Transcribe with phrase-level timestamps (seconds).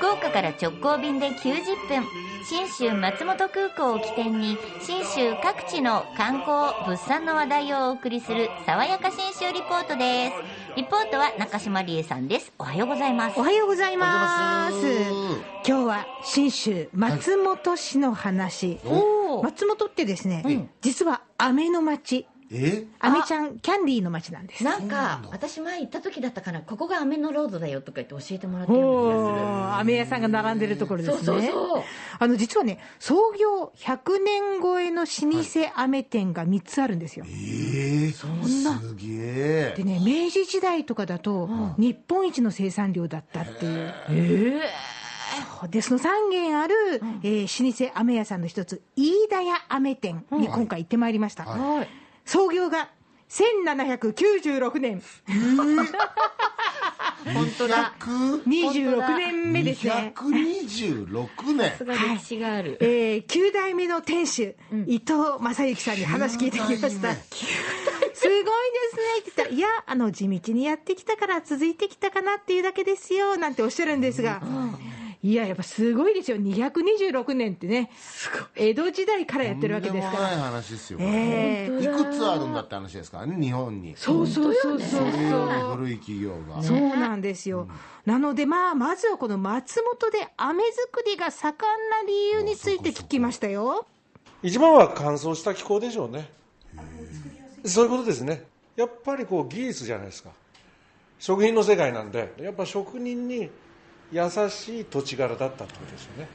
[0.00, 2.06] 福岡から直行便で90分。
[2.42, 10.32] 信州松本空港を起点に信州各地の観光物産の話題をお送りする爽やか信州リポートです。
[10.74, 12.50] リポートは中島理恵さんです。
[12.58, 13.38] おはようございます。
[13.38, 14.74] おはようございます。
[15.68, 19.44] 今日は信州松本市の話、おー。
[19.44, 22.84] 松本ってですね、実は飴の町え？
[22.98, 24.64] 飴ちゃんキャンディーの町なんです。
[24.64, 31.16] なんか私前行った時だったからここがアメのロードだよとか言って教えてもらったような気がするおー飴屋さんが並んでるところですね。
[31.24, 31.82] そうそうそう。
[32.18, 37.24] あの、実はね、創業100年超えの老舗飴店が3つあるんですよ。
[37.28, 38.80] ええそんな。
[38.80, 39.74] すげえ。
[39.76, 41.48] でね、明治時代とかだと、
[41.78, 43.94] 日本一の生産量だったっていう。
[44.10, 44.60] え
[45.70, 46.74] で、その3軒ある、
[47.22, 51.44] えー老舗飴屋さんの一つ、飯田屋飴店に今回行ってまいりました。
[51.44, 51.99] ー、はい
[52.30, 52.88] 創業が
[53.28, 55.02] 1796年、
[57.34, 57.92] 本当だ。
[57.98, 60.12] 26年目ですね。
[60.14, 61.70] 226年。
[61.70, 64.54] さすが歴史がある、えー、9代目の店主、
[64.86, 66.88] 伊藤正幸さんに話聞いてきました。
[66.92, 67.16] すごいですね。
[69.22, 74.40] って言ったら、いや、あの、地道にやってきたから続いてきたかなっていうだけですよ、なんておっしゃるんですが、
[75.22, 76.38] いや、やっぱすごいですよ。
[76.38, 77.90] 226年ってね、
[78.56, 80.18] 江戸時代からやってるわけですから。
[80.18, 81.84] とんでもない話ですよ、ええ。
[81.84, 83.18] いくつあるんだって話ですか？
[83.18, 83.94] らね日本に。
[83.96, 85.10] そうそうそうそう。
[85.10, 86.62] それより古い企業が。
[86.62, 87.68] そうなんですよ。
[88.06, 93.86] なので、まあ、まずはこの松本で飴作りが盛んな理由について聞きましたよ。
[94.42, 96.30] 一番は乾燥した気候でしょうね。
[97.66, 98.44] そういうことですね。
[98.74, 100.30] やっぱりこう技術じゃないですか。
[101.18, 103.50] 食品の世界なんでやっぱ職人に
[104.12, 106.28] 優しい土地柄だったってことですよね。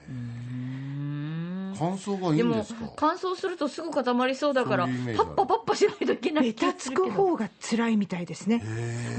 [1.78, 2.94] 感想がいいでもんですか？
[2.96, 8.64] 乾燥するとすぐ固まりそうだからパッパパッパしないといけないべ気がたつく方が辛いみたいですね。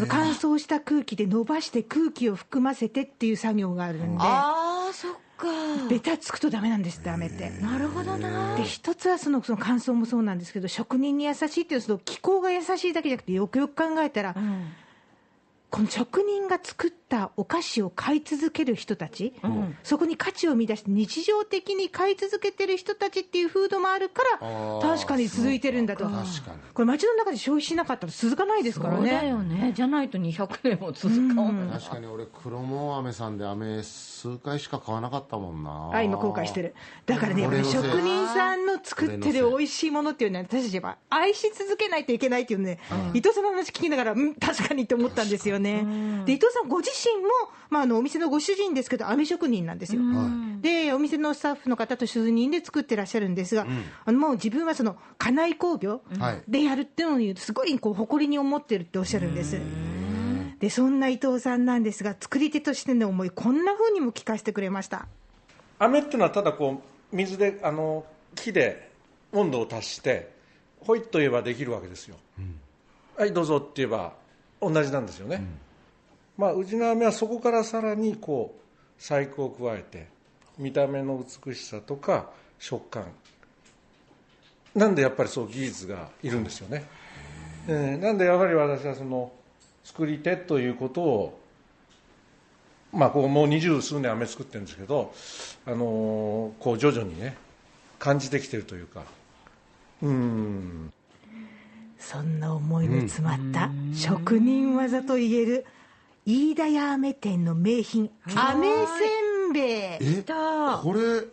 [0.09, 5.49] 乾燥した空気で伸ばして空気を含ませてっていう作業があるんで、ああそっか。
[5.91, 7.51] べたつくとダメなんですって、飴って。
[7.61, 8.57] なるほどな。
[8.57, 14.73] で一つはそのその乾燥もそうなんですけど職人に優しいっていうその気候が優しいだけじゃなくてよくよく考えたら、うん
[15.71, 19.35] この職人が作ったお菓子を買い続ける人たち、
[19.83, 26.05] そこに価値を見出して日常的に買い続けてる人たちっていう風土もあるから確かに続いてるんだと。
[26.05, 26.21] 確か。
[26.21, 26.27] に
[26.73, 29.73] これ街の中で消費しなかったら続かないですからそうだねよね。
[29.75, 31.69] じゃないと200年も続かんもん。
[31.69, 35.91] な確かに俺黒門飴さんで飴数回しか買わなかったもんな。
[35.93, 36.75] あ今後悔してる。
[37.07, 42.79] だからねやっぱり職人さんの作ってる美味しいものっていうのは私たちやっぱ愛し続けないといけないっていうね、
[43.15, 46.25] 伊藤さんの話聞きながらうん確かにって思ったんですよね。
[46.25, 47.29] で伊藤さんご自身も、
[47.71, 50.03] まあ、あのお店のご主人ですけど飴職人なんですよ、
[50.61, 53.67] でお店のスタッフの方と主任で作ってらっしゃるんですが、
[54.05, 56.43] あのもう自分はその家内工業はい。
[56.49, 59.59] でやるっていうのにすごいこう誇りに思ってるっておっしゃるんです。
[60.59, 65.07] でそんな伊藤さんなんですが作り手としての思いこんな風にも聞かせてくれました。
[65.79, 68.91] 飴っていうのはただこう水であの木で
[69.33, 70.31] 温度を足して
[70.81, 72.17] ほいっと言えばできるわけですよ、
[73.17, 74.13] はいどうぞって言えば
[74.71, 75.43] 同じなんですよね、
[76.37, 80.09] まあうちの飴はそこからさらにこう細工を加えて
[80.59, 83.05] 見た目の美しさとか食感。
[84.75, 86.85] なんでやっぱりそう技術がいるんですよね、
[87.67, 89.33] えーなんでやはり私はその
[89.85, 91.41] 作り手ということを
[92.93, 95.13] まあ、こうもう二十数年飴作ってるんですけど、
[95.67, 97.37] あのーこう徐々にね
[97.99, 99.03] 感じてきてるというか。
[100.03, 100.93] うん
[102.07, 105.67] そんな思いの詰まった職人技といえる
[106.25, 110.25] 飯田屋飴店の名品飴せんべい。
[110.25, 111.25] これ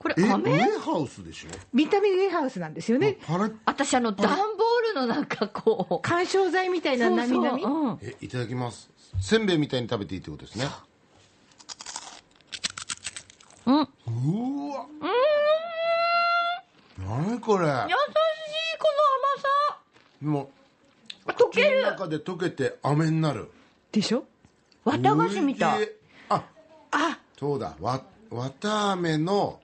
[0.00, 1.48] これえウェ飴ハウスでしょ？
[1.72, 3.18] 見た目ウェハウスなんですよね。
[3.64, 6.02] 私あの段ボールのなんかこう。
[6.02, 7.62] 緩衝材みたいななみなみ
[8.20, 8.90] いただきます。
[9.20, 10.66] せんべいみたいに食べていいってことですね。
[13.66, 13.72] う。
[13.72, 13.74] ん。
[13.76, 13.82] う
[14.74, 14.86] わ。
[16.98, 17.66] 何これ？
[17.66, 18.19] 優し
[20.20, 20.50] も
[21.26, 21.80] 溶ける。
[21.80, 23.50] 口の中で溶けて飴になる。
[23.92, 24.24] でしょ？
[24.84, 25.88] 綿菓子みたい。
[26.28, 26.42] あ
[26.92, 27.18] あ。
[27.38, 27.74] そうだ。
[27.80, 29.60] わ綿飴の、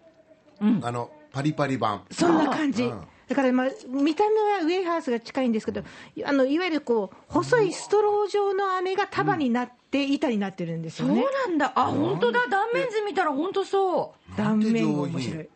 [0.82, 2.04] あのパリパリ版。
[2.10, 2.84] そんな感じ。
[2.84, 3.06] うん。
[3.28, 5.82] だから、まあ、見た目はウェハウスが近いんですけど、
[6.24, 11.72] あのいわゆるこう細いストロー状の飴が束になって板になってるんですそうよね、なんだ。
[11.74, 12.46] あ本当だ。
[12.48, 14.36] 断面図見たら本当そう。
[14.36, 15.22] 断面面白い。
[15.22, 15.48] 品。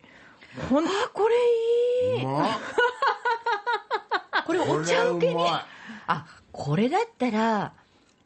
[0.69, 1.35] ほんあこれ
[2.17, 2.23] いい。
[2.23, 2.49] うまっ
[4.65, 5.65] これお茶受けにこれうまい。
[6.07, 7.73] あこれだったら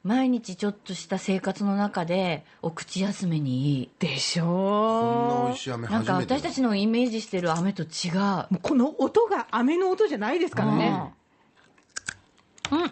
[0.03, 3.89] 毎日ちょっとした生活の中でお口休めにいい。
[3.99, 6.39] でしこんなょ美味しい飴なんか初めてだ。
[6.39, 8.15] 私たちのイメージしてる飴と違う。
[8.15, 11.11] もうこの音が飴の音じゃないですからね、
[12.71, 12.91] うん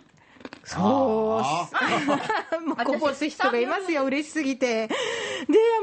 [0.73, 1.41] そ
[2.61, 4.87] う、 もうこぼす人がいますよ、嬉しすぎて。
[4.87, 4.93] で、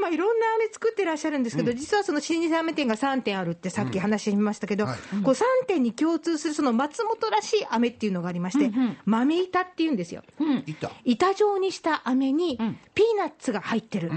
[0.00, 4.98] まあ、いろんな飴作ってらっしゃるんですけど、実はその老舗飴店が3店あるってさっき話しましたけど、はい。
[5.22, 8.70] こう3店に共通するその松本らしい飴っていうのがありまして、
[9.04, 10.22] 豆板っていうんですよ。
[10.66, 11.34] いた板。
[11.34, 12.58] 状にした飴に
[12.94, 14.10] ピーナッツが入ってる。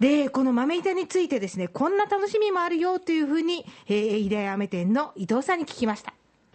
[0.00, 6.12] で、この豆板についてですね、こんな楽しみもあるよというふうに、えー、飯田飴店の伊藤さんに聞きました。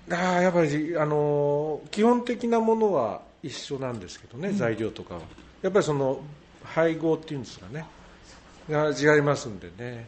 [0.09, 5.21] あーやっぱり、あのー基本的なものは一緒なんですけどね、材料とかは。
[5.61, 6.21] やっぱりその
[6.63, 7.85] 配合っていうんですかね
[8.69, 10.07] が違いますんでね、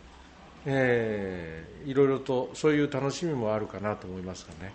[0.66, 4.74] えーいろいろとそういう楽しみもあるかなと思いますがね。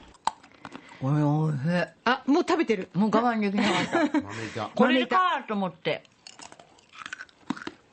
[1.01, 1.89] おいおいしい。
[2.05, 2.89] あ、もう食べてる。
[2.93, 4.71] もう我慢できなかった。
[4.75, 6.03] これかと思って。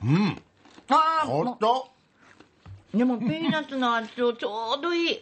[0.04, 0.42] うん。
[0.90, 1.88] ああもほんと。
[2.94, 5.20] うでもピーナッツの味とちょうどいい。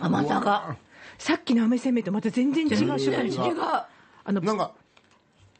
[0.00, 0.76] 甘さが。
[1.18, 2.76] さっきの飴せんべいとまた全然違う。
[2.76, 3.56] 全種然類違う
[4.24, 4.72] あのなんか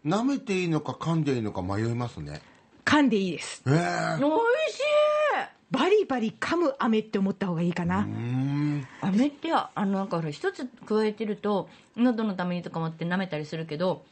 [0.05, 2.43] 舐めていいのか噛んでいいのか迷いますね。
[2.85, 3.63] 噛んでいいです。
[3.67, 3.75] へえ
[4.19, 4.33] 美味
[4.73, 4.83] しい。
[5.71, 8.87] バリバリ噛む飴って思った方がいいかな、うん。
[9.01, 14.05] 飴ってあのなんかほら一つ加えてると喉のためにとか思って舐めたりするけど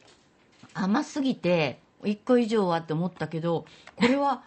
[0.73, 3.65] 甘すぎて1個以上はって思ったけど
[3.95, 4.41] これは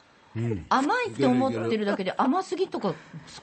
[0.68, 2.94] 甘いって思ってるだけで甘すぎとか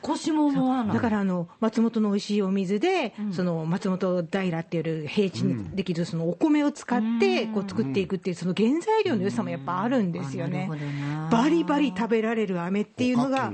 [0.06, 0.96] 少しも思わない。
[0.96, 10.70] だからあの松本の美味しいお水で、その松本平っていう平地にできるそのお米を使ってこう作っていくっていうその原材料の良さもやっぱあるんですよね。
[11.32, 13.54] バリバリ食べられる飴っていうのが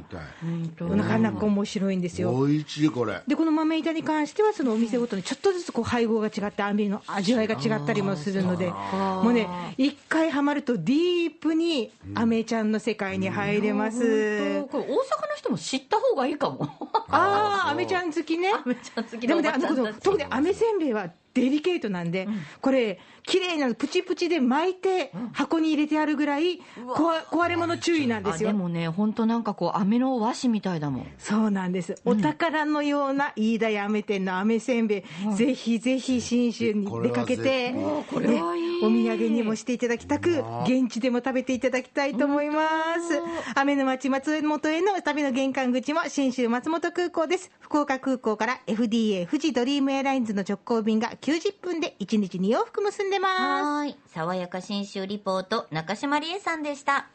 [0.80, 2.31] なかなか面白いんですよ。
[2.45, 3.22] 美味しいこれ。
[3.28, 9.48] でこの豆板に関してはそのお店ごとにちょっとずつこう配合が違って飴の味わいが違ったりもするのでもうね
[9.78, 14.97] 一回ハマるとディープに飴ちゃんの世界に入れます、これ大阪の
[15.35, 16.68] 人も知った方がいいかも。
[17.09, 18.51] ああ飴ちゃん好きね。
[18.65, 22.27] 飴ちゃん好きでもね、あの特に飴せんべいはデリケートなんで、
[22.62, 26.62] これ、綺麗なのプチプチで巻いて、箱に入れてあるぐらい、
[26.95, 28.53] 壊れ物注意なんですよ。
[28.53, 31.07] もね本当なんかこう飴の和紙みたいだもん。
[31.19, 31.95] そうなんです。
[32.06, 42.63] お宝のような飯田屋飴店の飴せんべい、ぜひぜひ信州に出かけて、ねこれはいいお土産にもしていただきたく、現地でも食べていただきたいと思いま
[43.00, 43.21] す。
[43.56, 47.51] 雨の町松本への旅の玄関口も信州松本空港です。
[47.59, 53.41] 福岡空港から FDA 富士ドリームエアラインズの直行便が90分で1日2往復結んでます。
[53.41, 57.07] はーい爽やか新州リポート中島理恵さんでした